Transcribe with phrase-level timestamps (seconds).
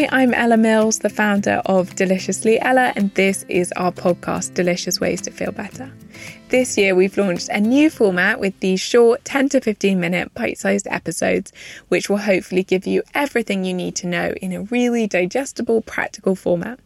[0.00, 4.98] Hi, I'm Ella Mills, the founder of Deliciously Ella, and this is our podcast, Delicious
[4.98, 5.92] Ways to Feel Better.
[6.48, 10.56] This year, we've launched a new format with these short 10 to 15 minute bite
[10.56, 11.52] sized episodes,
[11.88, 16.34] which will hopefully give you everything you need to know in a really digestible, practical
[16.34, 16.80] format.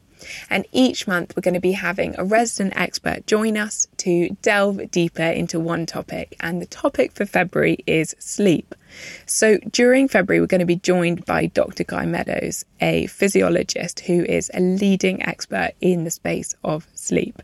[0.50, 4.90] And each month, we're going to be having a resident expert join us to delve
[4.90, 6.36] deeper into one topic.
[6.40, 8.74] And the topic for February is sleep.
[9.26, 11.84] So during February, we're going to be joined by Dr.
[11.84, 17.42] Guy Meadows, a physiologist who is a leading expert in the space of sleep.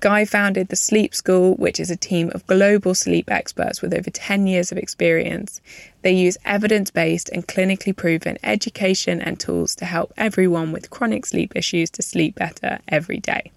[0.00, 4.10] Guy founded the Sleep School, which is a team of global sleep experts with over
[4.10, 5.60] 10 years of experience.
[6.06, 11.26] They use evidence based and clinically proven education and tools to help everyone with chronic
[11.26, 13.50] sleep issues to sleep better every day.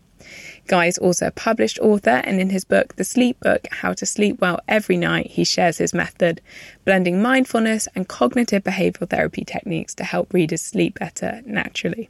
[0.66, 4.04] Guy is also a published author, and in his book, The Sleep Book How to
[4.04, 6.42] Sleep Well Every Night, he shares his method,
[6.86, 12.10] blending mindfulness and cognitive behavioral therapy techniques to help readers sleep better naturally.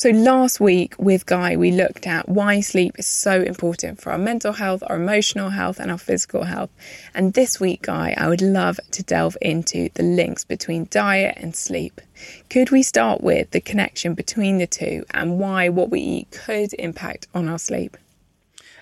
[0.00, 4.16] So, last week with Guy, we looked at why sleep is so important for our
[4.16, 6.70] mental health, our emotional health, and our physical health.
[7.12, 11.54] And this week, Guy, I would love to delve into the links between diet and
[11.54, 12.00] sleep.
[12.48, 16.72] Could we start with the connection between the two and why what we eat could
[16.78, 17.98] impact on our sleep?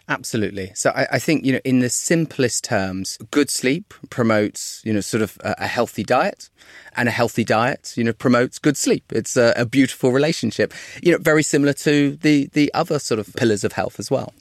[0.09, 0.73] Absolutely.
[0.75, 5.01] So I, I, think, you know, in the simplest terms, good sleep promotes, you know,
[5.01, 6.49] sort of a, a healthy diet
[6.97, 9.05] and a healthy diet, you know, promotes good sleep.
[9.13, 13.35] It's a, a, beautiful relationship, you know, very similar to the, the other sort of
[13.35, 14.33] pillars of health as well.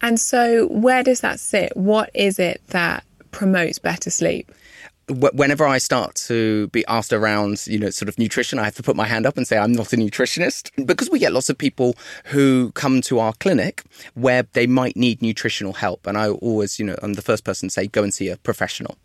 [0.00, 1.76] And so where does that sit?
[1.76, 4.50] What is it that promotes better sleep?
[5.08, 8.82] Whenever I start to be asked around, you know, sort of nutrition, I have to
[8.82, 11.56] put my hand up and say I'm not a nutritionist because we get lots of
[11.56, 11.96] people
[12.26, 13.82] who come to our clinic
[14.14, 16.06] where they might need nutritional help.
[16.06, 18.36] And I always, you know, I'm the first person to say, go and see a
[18.36, 18.96] professional.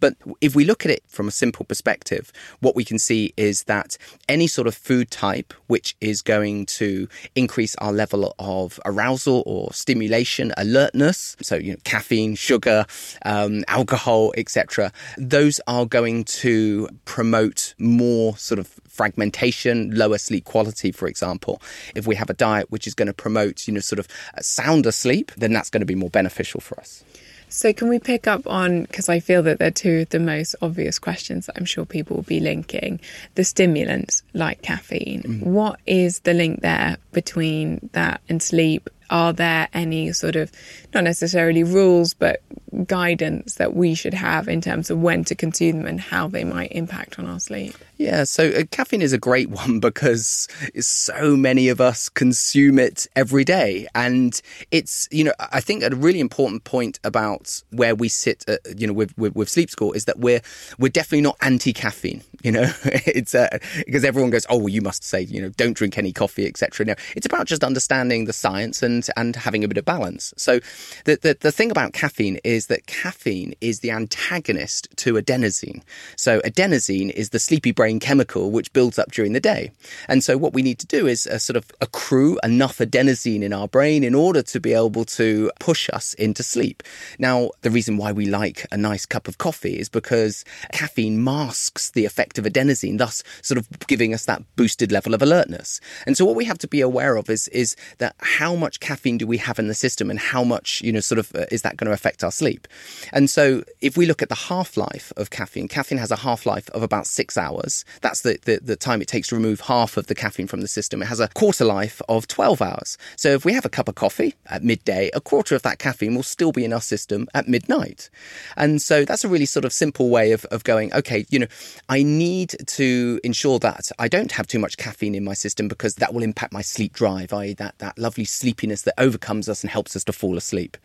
[0.00, 3.64] But if we look at it from a simple perspective, what we can see is
[3.64, 3.96] that
[4.28, 9.72] any sort of food type which is going to increase our level of arousal or
[9.72, 12.86] stimulation, alertness, so, you know, caffeine, sugar,
[13.24, 20.44] um, alcohol, etc., those those are going to promote more sort of fragmentation, lower sleep
[20.44, 21.60] quality, for example.
[21.94, 24.08] If we have a diet which is going to promote, you know, sort of
[24.40, 27.04] sounder sleep, then that's going to be more beneficial for us.
[27.54, 30.56] So, can we pick up on because I feel that they're two of the most
[30.60, 32.98] obvious questions that I'm sure people will be linking
[33.36, 35.22] the stimulants like caffeine.
[35.22, 35.42] Mm.
[35.44, 38.90] What is the link there between that and sleep?
[39.08, 40.50] Are there any sort of
[40.92, 42.42] not necessarily rules, but
[42.86, 46.44] guidance that we should have in terms of when to consume them and how they
[46.44, 47.74] might impact on our sleep?
[47.96, 50.48] Yeah, so uh, caffeine is a great one because
[50.80, 53.86] so many of us consume it every day.
[53.94, 54.40] And
[54.70, 58.86] it's, you know, I think a really important point about where we sit, uh, you
[58.86, 60.40] know, with, with, with, Sleep School is that we're,
[60.78, 64.82] we're definitely not anti caffeine, you know, it's uh, because everyone goes, oh, well, you
[64.82, 66.86] must say, you know, don't drink any coffee, etc.
[66.86, 70.34] No, it's about just understanding the science and, and having a bit of balance.
[70.36, 70.60] So
[71.04, 75.82] the, the, the thing about caffeine is that caffeine is the antagonist to adenosine.
[76.16, 79.70] So adenosine is the sleepy brain brain chemical which builds up during the day.
[80.08, 83.52] And so what we need to do is uh, sort of accrue enough adenosine in
[83.52, 86.82] our brain in order to be able to push us into sleep.
[87.18, 91.90] Now, the reason why we like a nice cup of coffee is because caffeine masks
[91.90, 95.80] the effect of adenosine, thus sort of giving us that boosted level of alertness.
[96.06, 99.18] And so what we have to be aware of is, is that how much caffeine
[99.18, 101.62] do we have in the system and how much, you know, sort of uh, is
[101.62, 102.53] that going to affect our sleep?
[102.54, 102.68] Sleep.
[103.12, 106.46] And so if we look at the half life of caffeine, caffeine has a half
[106.46, 107.84] life of about six hours.
[108.00, 110.68] That's the, the, the, time it takes to remove half of the caffeine from the
[110.68, 111.02] system.
[111.02, 112.98] It has a quarter life of 12 hours.
[113.16, 116.14] So if we have a cup of coffee at midday, a quarter of that caffeine
[116.14, 118.10] will still be in our system at midnight.
[118.56, 121.46] And so that's a really sort of simple way of, of going, okay, you know,
[121.88, 125.94] I need to ensure that I don't have too much caffeine in my system because
[125.96, 129.70] that will impact my sleep drive, i.e., that, that lovely sleepiness that overcomes us and
[129.70, 130.76] helps us to fall asleep.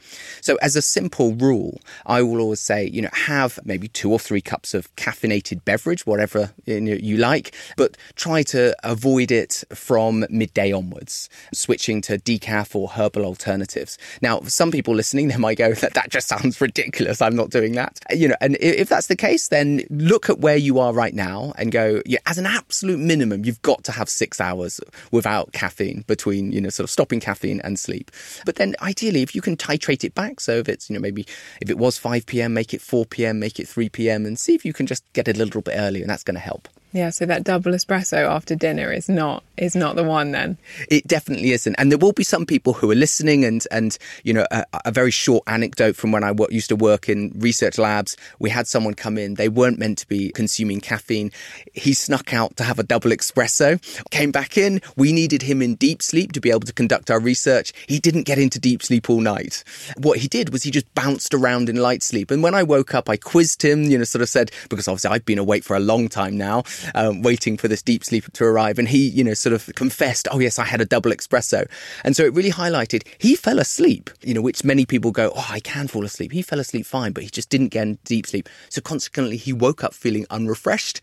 [0.41, 1.58] So, as a simple rule,
[2.05, 6.05] I will always say, you know, have maybe two or three cups of caffeinated beverage,
[6.05, 12.89] whatever you, like, but try to avoid it from midday onwards, switching to decaf or
[12.89, 13.97] herbal alternatives.
[14.21, 17.21] Now, for some people listening, they might go, that, that just sounds ridiculous.
[17.21, 17.99] I'm not doing that.
[18.11, 21.53] You know, and if that's the case, then look at where you are right now
[21.57, 24.79] and go, yeah, as an absolute minimum, you've got to have six hours
[25.11, 28.11] without caffeine between, you know, sort of stopping caffeine and sleep.
[28.45, 31.25] But then ideally, if you can titrate it back, so if it's, you know, maybe
[31.61, 34.55] if it was 5 p.m., make it 4 p.m., make it 3 p.m., and see
[34.55, 36.67] if you can just get it a little bit earlier, and that's going to help.
[36.91, 40.57] Yeah, so that double espresso after dinner is not is not the one then.
[40.89, 44.33] It definitely isn't, and there will be some people who are listening, and and you
[44.33, 47.77] know a, a very short anecdote from when I w- used to work in research
[47.77, 48.17] labs.
[48.39, 51.31] We had someone come in; they weren't meant to be consuming caffeine.
[51.73, 54.81] He snuck out to have a double espresso, came back in.
[54.95, 57.71] We needed him in deep sleep to be able to conduct our research.
[57.85, 59.63] He didn't get into deep sleep all night.
[59.97, 62.95] What he did was he just bounced around in light sleep, and when I woke
[62.95, 63.83] up, I quizzed him.
[63.83, 66.63] You know, sort of said because obviously I'd been awake for a long time now
[66.95, 68.79] um, waiting for this deep sleep to arrive.
[68.79, 71.69] And he, you know, sort of confessed, oh, yes, I had a double espresso.
[72.03, 75.47] And so it really highlighted he fell asleep, you know, which many people go, oh,
[75.49, 76.31] I can fall asleep.
[76.31, 78.49] He fell asleep fine, but he just didn't get deep sleep.
[78.69, 81.01] So consequently, he woke up feeling unrefreshed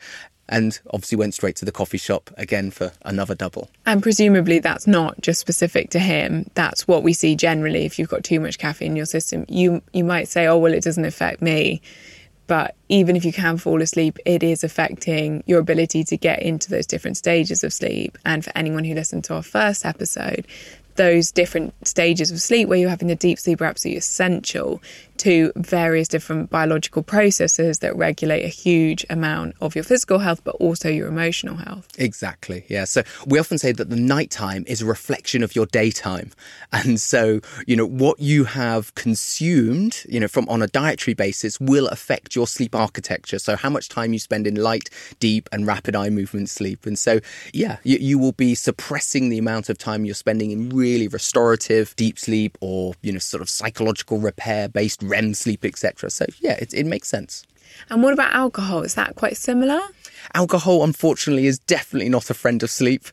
[0.49, 3.69] and obviously went straight to the coffee shop again for another double.
[3.85, 6.49] And presumably that's not just specific to him.
[6.55, 9.45] That's what we see generally if you've got too much caffeine in your system.
[9.49, 11.83] You you might say, "Oh, well it doesn't affect me."
[12.47, 16.71] But even if you can fall asleep, it is affecting your ability to get into
[16.71, 18.19] those different stages of sleep.
[18.25, 20.47] And for anyone who listened to our first episode,
[20.97, 24.83] those different stages of sleep where you're having the deep sleep are absolutely essential
[25.19, 30.55] to various different biological processes that regulate a huge amount of your physical health, but
[30.57, 31.89] also your emotional health.
[31.99, 32.65] Exactly.
[32.69, 32.85] Yeah.
[32.85, 36.31] So we often say that the nighttime is a reflection of your daytime.
[36.73, 41.59] And so, you know, what you have consumed, you know, from on a dietary basis
[41.59, 43.39] will affect your sleep architecture.
[43.39, 46.85] So how much time you spend in light, deep and rapid eye movement sleep.
[46.85, 47.21] And so,
[47.55, 51.97] yeah, you, you will be suppressing the amount of time you're spending in really restorative
[51.97, 56.11] deep sleep or, you know, sort of psychological repair based REM sleep, etc.
[56.11, 57.45] So yeah, it, it makes sense.
[57.91, 58.83] And what about alcohol?
[58.83, 59.81] Is that quite similar?
[60.35, 63.07] Alcohol, unfortunately, is definitely not a friend of sleep.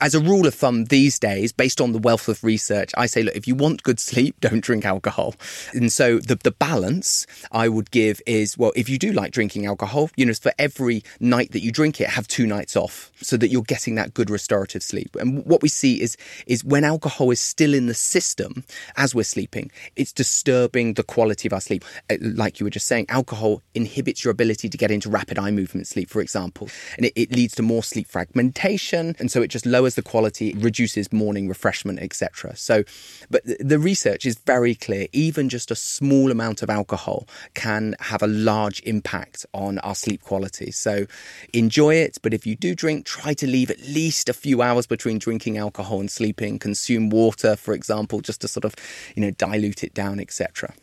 [0.00, 3.22] As a rule of thumb these days, based on the wealth of research, I say,
[3.22, 5.34] look, if you want good sleep, don't drink alcohol.
[5.72, 9.66] And so the, the balance I would give is, well, if you do like drinking
[9.66, 13.36] alcohol, you know, for every night that you drink it, have two nights off so
[13.36, 15.16] that you're getting that good restorative sleep.
[15.16, 16.16] And what we see is,
[16.46, 18.64] is when alcohol is still in the system
[18.96, 21.84] as we're sleeping, it's disturbing the quality of our sleep.
[22.10, 25.50] Uh, like you were just saying, alcohol inhibits your ability to get into rapid eye
[25.50, 26.57] movement sleep, for example
[26.96, 29.14] And it, it leads to more sleep fragmentation.
[29.18, 32.56] And so it just lowers the quality, reduces morning refreshment, etc.
[32.56, 32.84] So,
[33.30, 35.06] but the research is very clear.
[35.12, 40.22] Even just a small amount of alcohol can have a large impact on our sleep
[40.22, 40.70] quality.
[40.70, 41.06] So
[41.52, 42.18] enjoy it.
[42.22, 45.58] But if you do drink, try to leave at least a few hours between drinking
[45.58, 46.58] alcohol and sleeping.
[46.58, 48.74] Consume water, for example, just to sort of,
[49.14, 50.74] you know, dilute it down, etc.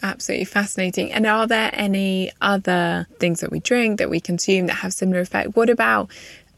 [0.00, 1.12] Absolutely fascinating.
[1.12, 5.20] And are there any other things that we drink, that we consume that have similar
[5.20, 5.54] effect?
[5.54, 6.10] What about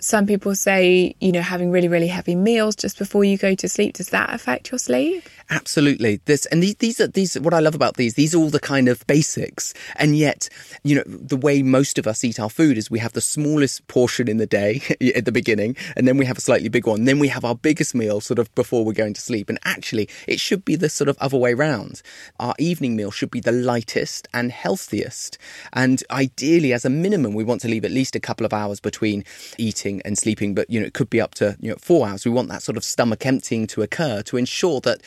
[0.04, 3.68] some people say, you know, having really, really heavy meals just before you go to
[3.68, 5.26] sleep, does that affect your sleep?
[5.50, 6.20] Absolutely.
[6.24, 7.38] This and these, these are these.
[7.38, 10.48] What I love about these, these are all the kind of basics, and yet,
[10.82, 13.86] you know, the way most of us eat our food is we have the smallest
[13.86, 14.80] portion in the day
[15.14, 17.04] at the beginning, and then we have a slightly big one.
[17.04, 19.48] Then we have our biggest meal sort of before we're going to sleep.
[19.48, 22.00] And actually, it should be the sort of other way round.
[22.40, 25.36] Our evening meal should be the lightest and healthiest.
[25.72, 28.80] And ideally, as a minimum, we want to leave at least a couple of hours
[28.80, 29.24] between
[29.58, 30.54] eating and sleeping.
[30.54, 32.24] But you know, it could be up to you know four hours.
[32.24, 35.00] We want that sort of stomach emptying to occur to ensure that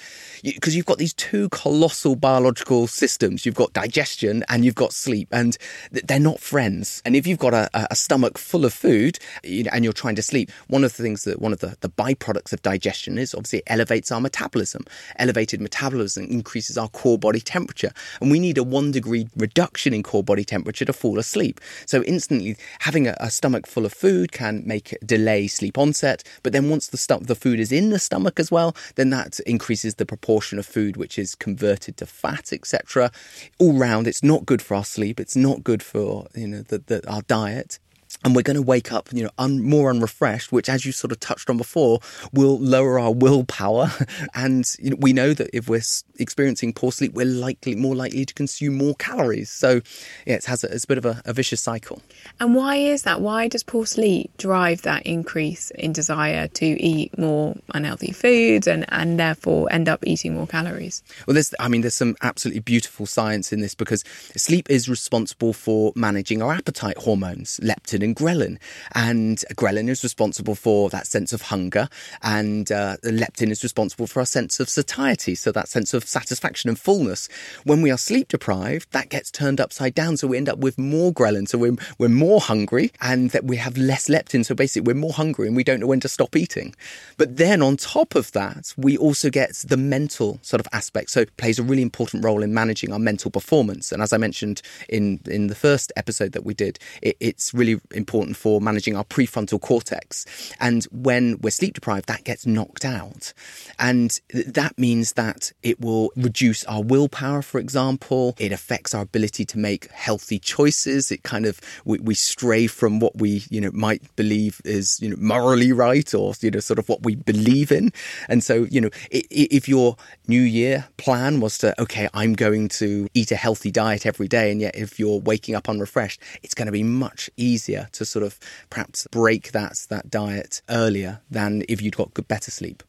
[0.44, 3.46] because you, have got these two colossal biological systems.
[3.46, 5.58] You've got digestion and you've got sleep, and
[5.92, 7.02] they're not friends.
[7.06, 10.16] And if you've got a, a stomach full of food you know, and you're trying
[10.16, 13.34] to sleep, one of the things that one of the, the byproducts of digestion is
[13.34, 14.84] obviously it elevates our metabolism.
[15.18, 17.92] Elevated metabolism increases our core body temperature,
[18.22, 21.60] and we need a one degree reduction in core body temperature to fall asleep.
[21.86, 26.24] So instantly, having a, a stomach full of food can make delay sleep onset.
[26.44, 29.40] But then once the stu- the food is in the stomach as well, then that
[29.42, 33.12] increases the proportion of food which is converted to fat, etc.
[33.58, 35.20] All round, it's not good for our sleep.
[35.20, 37.80] It's not good for you know the, the, our diet
[38.24, 41.12] and we're going to wake up, you know, un, more unrefreshed, which, as you sort
[41.12, 42.00] of touched on before,
[42.34, 43.92] will lower our willpower.
[44.34, 45.82] And you know, we know that if we're
[46.20, 49.50] experiencing poor sleep, we're likely more likely to consume more calories.
[49.50, 49.82] So,
[50.26, 52.02] yeah, it has a, it's a bit of a, a vicious cycle.
[52.40, 53.22] And why is that?
[53.22, 58.86] Why does poor sleep drive that increase in desire to eat more unhealthy foods and,
[58.90, 61.04] and therefore end up eating more calories?
[61.26, 64.04] Well, there's, I mean, there's some absolutely beautiful science in this because
[64.36, 68.58] sleep is responsible for managing our appetite hormones, leptin and ghrelin.
[68.96, 71.90] And ghrelin is responsible for that sense of hunger,
[72.24, 76.70] and uh, leptin is responsible for our sense of satiety, so that sense of satisfaction
[76.70, 77.30] and fullness.
[77.64, 80.78] When we are sleep deprived, that gets turned upside down, so we end up with
[80.78, 84.88] more ghrelin, so we're, we're more hungry, and that we have less leptin, so basically
[84.88, 86.74] we're more hungry and we don't know when to stop eating.
[87.18, 91.26] But then on top of that, we also get the mental sort of aspect, so
[91.38, 93.92] plays a really important role in managing our mental performance.
[93.92, 97.80] And as I mentioned in in the first episode that we did, it, it's really
[97.98, 100.26] important for managing our prefrontal cortex.
[100.60, 103.34] And when we're sleep deprived, that gets knocked out.
[103.80, 108.36] And that means that it will reduce our willpower, for example.
[108.40, 111.12] It affects our ability to make healthy choices.
[111.12, 115.10] It kind of, we, we stray from what we, you know, might believe is, you
[115.10, 117.92] know, morally right or, you know, sort of what we believe in.
[118.30, 123.08] And so, you know, if your new year plan was to, okay, I'm going to
[123.14, 124.52] eat a healthy diet every day.
[124.52, 128.24] And yet if you're waking up unrefreshed, it's going to be much easier to sort
[128.24, 128.40] of
[128.70, 132.84] perhaps break that, that diet earlier than if you'd got good, better sleep.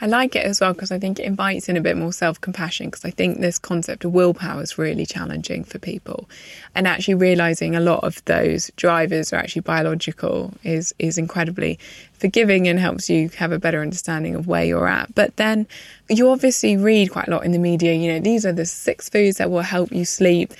[0.00, 2.40] I like it as well because I think it invites in a bit more self
[2.40, 6.28] compassion because I think this concept of willpower is really challenging for people.
[6.74, 11.78] And actually realizing a lot of those drivers are actually biological is, is incredibly
[12.14, 15.14] forgiving and helps you have a better understanding of where you're at.
[15.14, 15.66] But then
[16.08, 19.08] you obviously read quite a lot in the media, you know, these are the six
[19.08, 20.52] foods that will help you sleep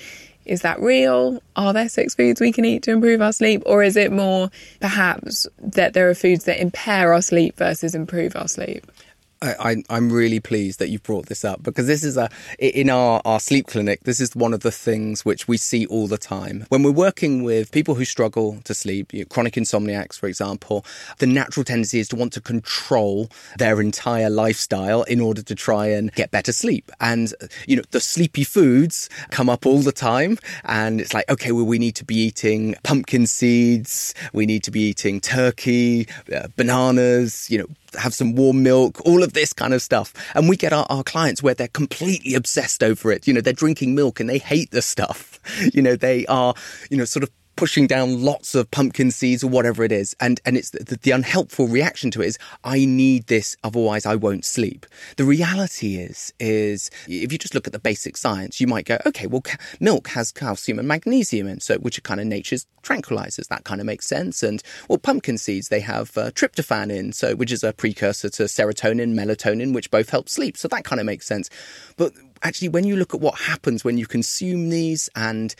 [0.45, 1.41] is that real?
[1.55, 3.63] Are there six foods we can eat to improve our sleep?
[3.65, 4.49] Or is it more
[4.79, 8.85] perhaps that there are foods that impair our sleep versus improve our sleep?
[9.59, 13.21] I, am really pleased that you've brought this up because this is a in our,
[13.25, 14.01] our sleep clinic.
[14.03, 17.43] This is one of the things which we see all the time when we're working
[17.43, 20.85] with people who struggle to sleep, you know, chronic insomniacs, for example.
[21.19, 25.87] The natural tendency is to want to control their entire lifestyle in order to try
[25.87, 26.91] and get better sleep.
[26.99, 27.33] And
[27.67, 31.65] you know, the sleepy foods come up all the time, and it's like, okay, well,
[31.65, 37.49] we need to be eating pumpkin seeds, we need to be eating turkey, uh, bananas,
[37.49, 40.13] you know have some warm milk, all of this kind of stuff.
[40.33, 43.27] And we get our, our clients where they're completely obsessed over it.
[43.27, 45.39] You know, they're drinking milk and they hate the stuff.
[45.73, 46.53] You know, they are,
[46.89, 50.15] you know, sort of pushing down lots of pumpkin seeds or whatever it is.
[50.19, 54.15] And, and it's the, the, unhelpful reaction to it is, I need this, otherwise I
[54.15, 54.85] won't sleep.
[55.17, 58.97] The reality is, is if you just look at the basic science, you might go,
[59.05, 62.65] okay, well, ca- milk has calcium and magnesium in, so which are kind of nature's
[62.83, 63.47] tranquilizers.
[63.47, 64.43] That kind of makes sense.
[64.43, 68.43] And well, pumpkin seeds, they have uh, tryptophan in, so which is a precursor to
[68.43, 70.57] serotonin, melatonin, which both help sleep.
[70.57, 71.49] So that kind of makes sense.
[71.95, 75.55] But actually, when you look at what happens when you consume these and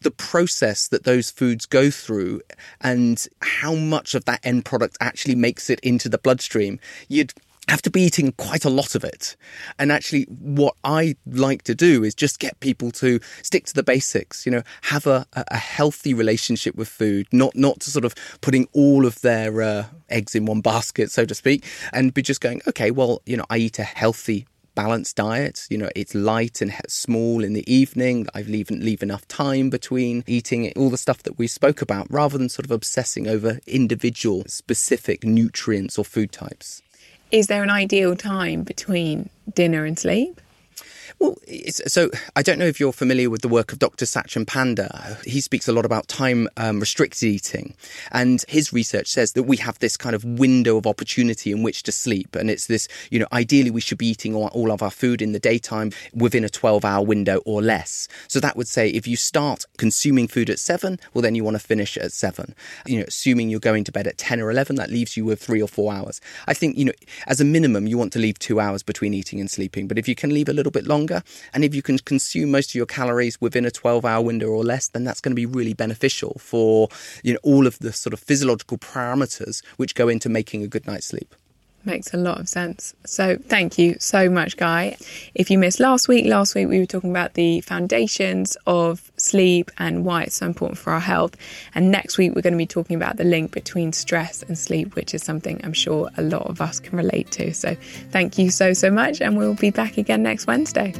[0.00, 2.40] the process that those foods go through
[2.80, 6.78] and how much of that end product actually makes it into the bloodstream,
[7.08, 7.32] you'd
[7.68, 9.36] have to be eating quite a lot of it.
[9.78, 13.82] And actually, what I like to do is just get people to stick to the
[13.82, 18.14] basics, you know, have a, a healthy relationship with food, not, not to sort of
[18.40, 22.40] putting all of their uh, eggs in one basket, so to speak, and be just
[22.40, 24.46] going, okay, well, you know, I eat a healthy
[24.78, 25.66] balanced diet.
[25.70, 28.28] You know, it's light and small in the evening.
[28.32, 32.38] I leave, leave enough time between eating all the stuff that we spoke about rather
[32.38, 36.80] than sort of obsessing over individual specific nutrients or food types.
[37.32, 40.40] Is there an ideal time between dinner and sleep?
[41.18, 41.36] Well,
[41.86, 44.04] so I don't know if you're familiar with the work of Dr.
[44.04, 45.18] Sachin Panda.
[45.24, 47.74] He speaks a lot about time um, restricted eating.
[48.12, 51.82] And his research says that we have this kind of window of opportunity in which
[51.84, 52.36] to sleep.
[52.36, 55.20] And it's this, you know, ideally we should be eating all, all of our food
[55.20, 58.06] in the daytime within a 12 hour window or less.
[58.28, 61.56] So that would say if you start consuming food at seven, well, then you want
[61.56, 62.54] to finish at seven.
[62.86, 65.42] You know, assuming you're going to bed at 10 or 11, that leaves you with
[65.42, 66.20] three or four hours.
[66.46, 66.92] I think, you know,
[67.26, 69.88] as a minimum, you want to leave two hours between eating and sleeping.
[69.88, 71.24] But if you can leave a little bit longer, longer.
[71.52, 74.64] And if you can consume most of your calories within a 12 hour window or
[74.64, 76.88] less, then that's going to be really beneficial for
[77.22, 80.86] you know all of the sort of physiological parameters which go into making a good
[80.86, 81.34] night's sleep.
[81.84, 82.94] Makes a lot of sense.
[83.06, 84.96] So, thank you so much, Guy.
[85.34, 89.70] If you missed last week, last week we were talking about the foundations of sleep
[89.78, 91.36] and why it's so important for our health.
[91.74, 94.96] And next week, we're going to be talking about the link between stress and sleep,
[94.96, 97.54] which is something I'm sure a lot of us can relate to.
[97.54, 97.76] So,
[98.10, 99.20] thank you so, so much.
[99.20, 100.92] And we'll be back again next Wednesday.